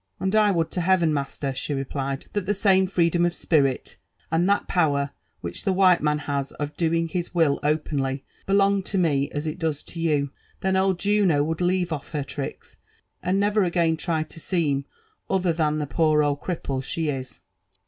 ''And 0.19 0.35
I 0.35 0.49
would 0.49 0.71
to 0.71 0.81
heaven, 0.81 1.13
master," 1.13 1.53
she 1.53 1.75
replied, 1.75 2.25
"that 2.33 2.47
the 2.47 2.55
same 2.55 2.87
freedom 2.87 3.23
of 3.23 3.35
spirit, 3.35 3.97
and 4.31 4.49
that 4.49 4.67
power 4.67 5.11
which 5.41 5.63
the 5.63 5.71
white 5.73 6.01
man 6.01 6.17
has 6.25 6.51
of 6.53 6.75
doing 6.75 7.07
his 7.07 7.35
will 7.35 7.59
openly, 7.61 8.25
belonged 8.47 8.83
to 8.87 8.97
me, 8.97 9.29
as 9.29 9.45
it 9.45 9.59
does 9.59 9.83
to 9.83 9.99
you 10.01 10.31
I 10.33 10.37
then 10.61 10.75
old 10.75 10.97
Juno 10.97 11.43
would 11.43 11.61
leave 11.61 11.93
off 11.93 12.13
her 12.13 12.23
tricks, 12.23 12.77
and 13.21 13.39
never 13.39 13.63
again 13.63 13.95
try 13.95 14.23
to 14.23 14.39
seam 14.39 14.85
ether 15.31 15.53
than 15.53 15.77
\bn 15.77 15.87
poor 15.87 16.23
old 16.23 16.41
crFpple 16.41 16.77
sh^ 16.81 17.15
is. 17.19 17.39